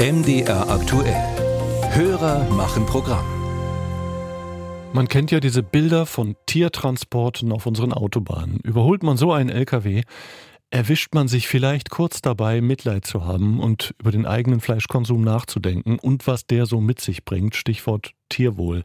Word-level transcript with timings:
MDR 0.00 0.70
aktuell. 0.70 1.22
Hörer 1.90 2.48
machen 2.48 2.86
Programm. 2.86 3.26
Man 4.94 5.08
kennt 5.08 5.30
ja 5.30 5.40
diese 5.40 5.62
Bilder 5.62 6.06
von 6.06 6.36
Tiertransporten 6.46 7.52
auf 7.52 7.66
unseren 7.66 7.92
Autobahnen. 7.92 8.60
Überholt 8.62 9.02
man 9.02 9.18
so 9.18 9.30
einen 9.30 9.50
LKW, 9.50 10.04
erwischt 10.70 11.14
man 11.14 11.28
sich 11.28 11.48
vielleicht 11.48 11.90
kurz 11.90 12.22
dabei, 12.22 12.62
Mitleid 12.62 13.04
zu 13.04 13.26
haben 13.26 13.60
und 13.60 13.94
über 14.00 14.10
den 14.10 14.24
eigenen 14.24 14.60
Fleischkonsum 14.60 15.20
nachzudenken 15.20 15.98
und 15.98 16.26
was 16.26 16.46
der 16.46 16.64
so 16.64 16.80
mit 16.80 17.02
sich 17.02 17.26
bringt. 17.26 17.54
Stichwort 17.54 18.14
Tierwohl. 18.30 18.84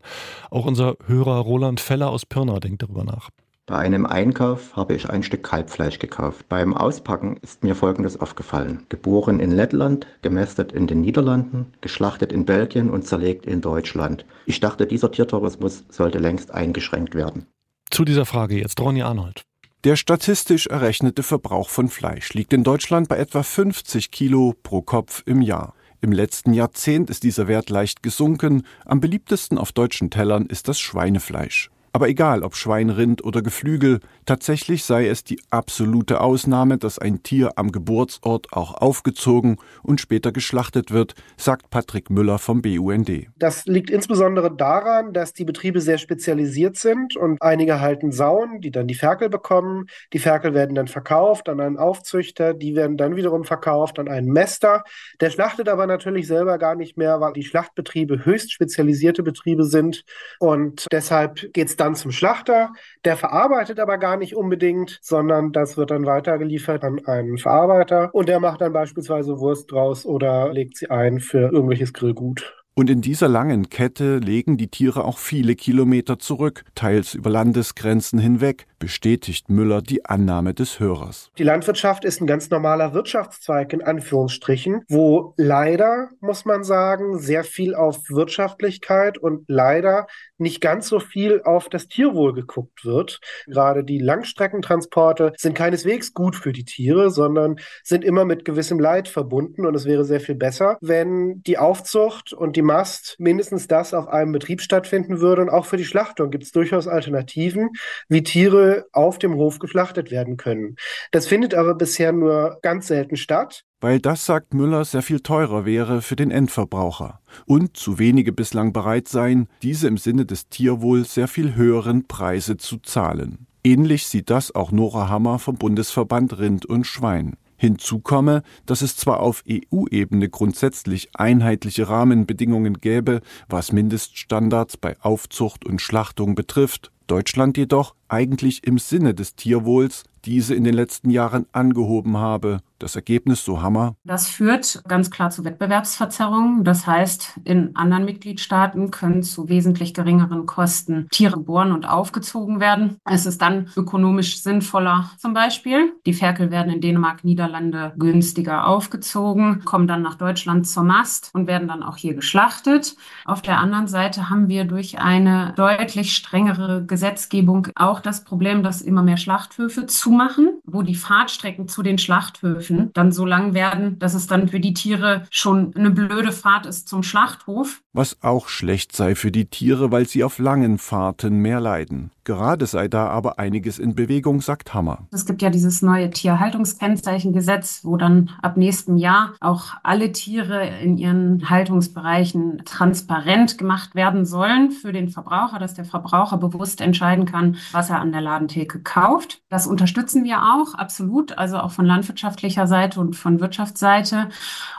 Auch 0.52 0.66
unser 0.66 0.98
Hörer 1.06 1.38
Roland 1.38 1.80
Feller 1.80 2.10
aus 2.10 2.26
Pirna 2.26 2.60
denkt 2.60 2.84
darüber 2.84 3.06
nach. 3.06 3.30
Bei 3.68 3.78
einem 3.78 4.06
Einkauf 4.06 4.76
habe 4.76 4.94
ich 4.94 5.10
ein 5.10 5.24
Stück 5.24 5.42
Kalbfleisch 5.42 5.98
gekauft. 5.98 6.48
Beim 6.50 6.76
Auspacken 6.76 7.38
ist 7.42 7.64
mir 7.64 7.74
Folgendes 7.74 8.20
aufgefallen. 8.20 8.86
Geboren 8.90 9.40
in 9.40 9.50
Lettland, 9.50 10.06
gemästet 10.22 10.72
in 10.72 10.86
den 10.86 11.02
Niederlanden, 11.02 11.74
geschlachtet 11.82 12.32
in 12.32 12.46
Belgien 12.46 12.92
und 12.92 13.08
zerlegt 13.08 13.48
in 13.48 13.62
Deutschland. 13.62 14.24
Ich 14.46 14.60
dachte, 14.60 14.86
dieser 14.86 15.12
Tiertourismus 15.12 15.84
sollte 15.90 16.20
längst 16.20 16.52
eingeschränkt 16.52 17.16
werden. 17.16 17.48
Zu 17.90 18.06
dieser 18.06 18.28
Frage 18.28 18.60
jetzt 18.60 18.80
Ronny 18.80 19.02
Arnold. 19.02 19.42
Der 19.84 19.96
statistisch 19.96 20.68
errechnete 20.68 21.24
Verbrauch 21.24 21.70
von 21.70 21.90
Fleisch 21.90 22.36
liegt 22.36 22.54
in 22.54 22.64
Deutschland 22.64 23.10
bei 23.10 23.18
etwa 23.18 23.42
50 23.42 24.12
Kilo 24.12 24.54
pro 24.62 24.84
Kopf 24.84 25.24
im 25.26 25.42
Jahr. 25.42 25.74
Im 26.02 26.12
letzten 26.12 26.54
Jahrzehnt 26.54 27.10
ist 27.10 27.24
dieser 27.24 27.48
Wert 27.48 27.72
leicht 27.72 28.04
gesunken. 28.04 28.62
Am 28.86 29.00
beliebtesten 29.00 29.58
auf 29.58 29.72
deutschen 29.72 30.12
Tellern 30.12 30.46
ist 30.46 30.68
das 30.68 30.80
Schweinefleisch. 30.80 31.72
Aber 31.96 32.10
egal 32.10 32.44
ob 32.44 32.58
Schwein, 32.58 32.90
Rind 32.90 33.24
oder 33.24 33.42
Geflügel, 33.42 34.02
tatsächlich 34.26 34.84
sei 34.84 35.08
es 35.08 35.24
die 35.24 35.40
absolute 35.50 36.20
Ausnahme, 36.20 36.78
dass 36.78 37.00
ein 37.00 37.24
Tier 37.24 37.54
am 37.56 37.72
Geburtsort 37.72 38.52
auch 38.52 38.74
aufgezogen 38.74 39.60
und 39.82 40.02
später 40.02 40.34
geschlachtet 40.34 40.92
wird, 40.92 41.16
sagt 41.38 41.70
Patrick 41.70 42.10
Müller 42.10 42.38
vom 42.38 42.62
BUND. 42.62 43.28
Das 43.38 43.66
liegt 43.66 43.90
insbesondere 43.90 44.54
daran, 44.54 45.14
dass 45.14 45.32
die 45.32 45.46
Betriebe 45.46 45.80
sehr 45.80 45.98
spezialisiert 45.98 46.76
sind 46.76 47.16
und 47.16 47.42
einige 47.42 47.80
halten 47.80 48.12
Sauen, 48.12 48.60
die 48.60 48.72
dann 48.72 48.88
die 48.88 48.96
Ferkel 48.96 49.30
bekommen. 49.30 49.86
Die 50.12 50.20
Ferkel 50.20 50.54
werden 50.54 50.76
dann 50.76 50.90
verkauft 50.90 51.48
an 51.48 51.62
einen 51.62 51.78
Aufzüchter, 51.78 52.54
die 52.54 52.76
werden 52.76 52.98
dann 52.98 53.16
wiederum 53.16 53.46
verkauft 53.46 54.00
an 54.00 54.10
einen 54.10 54.28
Mäster. 54.28 54.84
Der 55.22 55.30
schlachtet 55.30 55.70
aber 55.70 55.88
natürlich 55.88 56.28
selber 56.28 56.58
gar 56.58 56.76
nicht 56.76 56.98
mehr, 56.98 57.22
weil 57.22 57.32
die 57.32 57.44
Schlachtbetriebe 57.44 58.26
höchst 58.26 58.52
spezialisierte 58.52 59.24
Betriebe 59.24 59.64
sind 59.64 60.04
und 60.40 60.88
deshalb 60.92 61.54
geht 61.54 61.70
es 61.70 61.78
dann 61.78 61.85
dann 61.86 61.96
zum 61.96 62.12
Schlachter. 62.12 62.74
Der 63.06 63.18
verarbeitet 63.18 63.80
aber 63.80 63.98
gar 63.98 64.18
nicht 64.18 64.36
unbedingt, 64.36 65.00
sondern 65.02 65.52
das 65.52 65.78
wird 65.78 65.92
dann 65.92 66.06
weitergeliefert 66.06 66.84
an 66.84 67.06
einen 67.06 67.38
Verarbeiter 67.38 68.14
und 68.14 68.28
der 68.28 68.40
macht 68.40 68.62
dann 68.62 68.74
beispielsweise 68.74 69.40
Wurst 69.40 69.72
draus 69.72 70.06
oder 70.06 70.52
legt 70.52 70.78
sie 70.78 70.90
ein 70.90 71.20
für 71.20 71.52
irgendwelches 71.52 71.94
Grillgut. 71.94 72.65
Und 72.78 72.90
in 72.90 73.00
dieser 73.00 73.30
langen 73.30 73.70
Kette 73.70 74.18
legen 74.18 74.58
die 74.58 74.68
Tiere 74.68 75.06
auch 75.06 75.18
viele 75.18 75.56
Kilometer 75.56 76.20
zurück, 76.20 76.66
teils 76.76 77.14
über 77.14 77.30
Landesgrenzen 77.30 78.20
hinweg, 78.20 78.68
bestätigt 78.80 79.50
Müller 79.50 79.82
die 79.82 80.04
Annahme 80.04 80.54
des 80.54 80.82
Hörers. 80.82 81.32
Die 81.38 81.44
Landwirtschaft 81.44 82.04
ist 82.04 82.20
ein 82.20 82.28
ganz 82.28 82.50
normaler 82.50 82.94
Wirtschaftszweig 82.94 83.72
in 83.72 83.82
Anführungsstrichen, 83.82 84.82
wo 84.90 85.34
leider, 85.38 86.10
muss 86.20 86.44
man 86.44 86.66
sagen, 86.66 87.18
sehr 87.18 87.46
viel 87.46 87.76
auf 87.76 88.10
Wirtschaftlichkeit 88.10 89.18
und 89.18 89.46
leider 89.48 90.08
nicht 90.38 90.60
ganz 90.60 90.90
so 90.90 91.00
viel 91.00 91.42
auf 91.44 91.70
das 91.70 91.88
Tierwohl 91.88 92.34
geguckt 92.34 92.84
wird. 92.84 93.22
Gerade 93.46 93.86
die 93.86 94.00
Langstreckentransporte 94.00 95.32
sind 95.38 95.56
keineswegs 95.56 96.14
gut 96.14 96.36
für 96.36 96.52
die 96.52 96.66
Tiere, 96.66 97.10
sondern 97.10 97.56
sind 97.84 98.04
immer 98.04 98.26
mit 98.26 98.44
gewissem 98.44 98.80
Leid 98.82 99.08
verbunden 99.08 99.66
und 99.66 99.76
es 99.76 99.86
wäre 99.86 100.04
sehr 100.04 100.20
viel 100.20 100.36
besser, 100.36 100.78
wenn 100.82 101.42
die 101.44 101.58
Aufzucht 101.58 102.34
und 102.34 102.58
die 102.58 102.65
Mast 102.66 103.16
mindestens 103.20 103.68
das 103.68 103.94
auf 103.94 104.08
einem 104.08 104.32
Betrieb 104.32 104.62
stattfinden 104.62 105.22
würde. 105.22 105.44
Und 105.44 105.50
auch 105.50 105.66
für 105.66 105.78
die 105.78 105.86
Schlachtung 105.86 106.32
gibt 106.32 106.44
es 106.44 106.52
durchaus 106.52 106.88
Alternativen, 106.88 107.70
wie 108.10 108.24
Tiere 108.24 108.86
auf 108.92 109.20
dem 109.20 109.36
Hof 109.36 109.60
geschlachtet 109.60 110.12
werden 110.12 110.38
können. 110.38 110.76
Das 111.12 111.28
findet 111.28 111.54
aber 111.54 111.76
bisher 111.76 112.12
nur 112.12 112.60
ganz 112.62 112.88
selten 112.88 113.16
statt. 113.16 113.64
Weil 113.82 114.00
das, 114.00 114.26
sagt 114.26 114.54
Müller, 114.54 114.84
sehr 114.84 115.02
viel 115.02 115.20
teurer 115.20 115.66
wäre 115.66 116.02
für 116.02 116.16
den 116.16 116.32
Endverbraucher 116.32 117.20
und 117.46 117.78
zu 117.78 118.00
wenige 118.00 118.32
bislang 118.32 118.74
bereit 118.74 119.08
seien, 119.08 119.48
diese 119.62 119.88
im 119.88 119.98
Sinne 119.98 120.26
des 120.26 120.50
Tierwohls 120.50 121.14
sehr 121.14 121.28
viel 121.28 121.56
höheren 121.56 122.08
Preise 122.08 122.58
zu 122.58 122.78
zahlen. 122.78 123.48
Ähnlich 123.64 124.08
sieht 124.08 124.30
das 124.30 124.54
auch 124.54 124.72
Nora 124.72 125.10
Hammer 125.10 125.40
vom 125.40 125.56
Bundesverband 125.56 126.38
Rind 126.38 126.66
und 126.66 126.86
Schwein. 126.86 127.36
Hinzu 127.58 128.00
komme, 128.00 128.44
dass 128.66 128.82
es 128.82 128.98
zwar 128.98 129.20
auf 129.20 129.44
EU-Ebene 129.50 130.30
grundsätzlich 130.30 131.10
einheitliche 131.14 131.88
Rahmenbedingungen 131.88 132.80
gäbe, 132.82 133.22
was 133.48 133.72
Mindeststandards 133.72 134.78
bei 134.78 135.00
Aufzucht 135.02 135.66
und 135.66 135.82
Schlachtung 135.82 136.36
betrifft, 136.36 136.92
Deutschland 137.08 137.58
jedoch 137.58 137.96
eigentlich 138.08 138.66
im 138.66 138.78
Sinne 138.78 139.14
des 139.14 139.36
Tierwohls 139.36 140.04
diese 140.26 140.56
in 140.56 140.64
den 140.64 140.74
letzten 140.74 141.10
Jahren 141.10 141.46
angehoben 141.52 142.18
habe. 142.18 142.60
Das 142.78 142.98
Ergebnis 142.98 143.46
so 143.46 143.62
Hammer. 143.62 143.96
Das 144.04 144.28
führt 144.28 144.84
ganz 144.88 145.10
klar 145.10 145.30
zu 145.30 145.46
Wettbewerbsverzerrungen. 145.46 146.66
Das 146.66 146.86
heißt, 146.86 147.40
in 147.46 147.74
anderen 147.76 148.04
Mitgliedstaaten 148.04 148.92
können 148.92 149.24
zu 149.24 149.48
wesentlich 149.48 149.94
geringeren 149.94 150.46
Kosten 150.46 151.08
Tiere 151.10 151.38
geboren 151.38 151.72
und 151.72 151.88
aufgezogen 151.88 152.60
werden. 152.60 152.98
Es 153.06 153.26
ist 153.26 153.42
dann 153.42 153.70
ökonomisch 153.78 154.42
sinnvoller. 154.44 155.10
Zum 155.18 155.34
Beispiel, 155.34 155.94
die 156.06 156.14
Ferkel 156.14 156.52
werden 156.52 156.74
in 156.74 156.82
Dänemark, 156.82 157.24
Niederlande 157.24 157.94
günstiger 157.98 158.68
aufgezogen, 158.68 159.64
kommen 159.64 159.88
dann 159.88 160.02
nach 160.02 160.16
Deutschland 160.16 160.68
zur 160.68 160.84
Mast 160.84 161.30
und 161.34 161.48
werden 161.48 161.70
dann 161.70 161.82
auch 161.82 161.96
hier 161.96 162.14
geschlachtet. 162.14 162.98
Auf 163.24 163.42
der 163.42 163.60
anderen 163.60 163.88
Seite 163.88 164.30
haben 164.30 164.50
wir 164.50 164.66
durch 164.66 165.00
eine 165.00 165.54
deutlich 165.56 166.14
strengere 166.14 166.84
Gesetzgebung 166.86 167.70
auch 167.76 168.02
das 168.02 168.26
Problem, 168.26 168.64
dass 168.64 168.82
immer 168.82 169.02
mehr 169.02 169.18
Schlachthöfe 169.18 169.86
zumachen, 170.16 170.62
wo 170.64 170.82
die 170.82 170.96
Fahrtstrecken 170.96 171.68
zu 171.68 171.84
den 171.84 171.98
Schlachthöfen 171.98 172.92
dann 172.94 173.12
so 173.12 173.26
lang 173.26 173.54
werden, 173.54 174.00
dass 174.00 174.14
es 174.14 174.28
dann 174.28 174.48
für 174.48 174.62
die 174.62 174.74
Tiere 174.74 175.24
schon 175.30 175.76
eine 175.76 175.92
blöde 175.92 176.32
Fahrt 176.32 176.66
ist 176.66 176.88
zum 176.88 177.04
Schlachthof. 177.04 177.82
Was 177.92 178.22
auch 178.22 178.48
schlecht 178.48 178.96
sei 178.96 179.16
für 179.16 179.32
die 179.32 179.46
Tiere, 179.46 179.92
weil 179.92 180.08
sie 180.08 180.24
auf 180.24 180.40
langen 180.40 180.78
Fahrten 180.78 181.40
mehr 181.40 181.60
leiden. 181.60 182.12
Gerade 182.26 182.66
sei 182.66 182.88
da 182.88 183.08
aber 183.08 183.38
einiges 183.38 183.78
in 183.78 183.94
Bewegung, 183.94 184.42
sagt 184.42 184.74
Hammer. 184.74 185.08
Es 185.12 185.28
gibt 185.28 185.44
ja 185.44 185.52
dieses 185.52 185.84
neue 185.84 186.10
Tierhaltungskennzeichengesetz, 186.10 187.82
wo 187.84 187.98
dann 187.98 188.32
ab 188.42 188.58
nächstem 188.58 188.98
Jahr 188.98 189.36
auch 189.40 189.76
alle 189.84 190.12
Tiere 190.12 190.68
in 190.82 190.98
ihren 190.98 191.50
Haltungsbereichen 191.52 192.64
transparent 192.66 193.60
gemacht 193.60 193.94
werden 193.94 194.26
sollen 194.26 194.72
für 194.72 194.92
den 194.92 195.10
Verbraucher, 195.10 195.60
dass 195.60 195.76
der 195.76 195.86
Verbraucher 195.86 196.38
bewusst 196.38 196.82
entscheiden 196.82 197.26
kann, 197.26 197.58
was 197.72 197.92
er 197.92 198.00
an 198.00 198.12
der 198.12 198.22
Ladentheke 198.22 198.80
kauft. 198.80 199.44
Das 199.50 199.68
unterstützen 200.06 200.24
wir 200.24 200.44
auch, 200.44 200.76
absolut, 200.76 201.38
also 201.38 201.58
auch 201.58 201.72
von 201.72 201.86
landwirtschaftlicher 201.86 202.68
Seite 202.68 203.00
und 203.00 203.16
von 203.16 203.40
Wirtschaftsseite. 203.40 204.30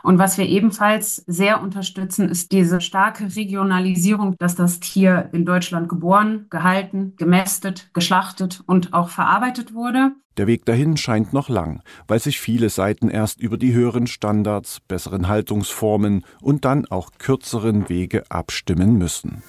Und 0.04 0.18
was 0.18 0.38
wir 0.38 0.46
ebenfalls 0.46 1.16
sehr 1.26 1.60
unterstützen, 1.60 2.28
ist 2.28 2.52
diese 2.52 2.80
starke 2.80 3.34
Regionalisierung, 3.34 4.36
dass 4.38 4.54
das 4.54 4.78
Tier 4.78 5.28
in 5.32 5.44
Deutschland 5.44 5.88
geboren, 5.88 6.46
gehalten, 6.48 7.14
gemästet 7.16 7.90
geschlachtet 7.92 8.62
und 8.66 8.92
auch 8.92 9.08
verarbeitet 9.08 9.74
wurde. 9.74 10.12
Der 10.36 10.46
Weg 10.46 10.64
dahin 10.64 10.96
scheint 10.96 11.32
noch 11.32 11.48
lang, 11.48 11.82
weil 12.06 12.20
sich 12.20 12.38
viele 12.38 12.70
Seiten 12.70 13.08
erst 13.08 13.40
über 13.40 13.56
die 13.56 13.72
höheren 13.72 14.06
Standards, 14.06 14.80
besseren 14.86 15.26
Haltungsformen 15.26 16.24
und 16.40 16.64
dann 16.64 16.86
auch 16.86 17.10
kürzeren 17.18 17.88
Wege 17.88 18.22
abstimmen 18.28 18.96
müssen. 18.96 19.42